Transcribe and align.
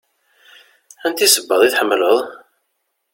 Aniti 1.03 1.27
sebbaḍ 1.29 1.61
i 1.63 1.69
tḥemmleḍ? 1.69 2.19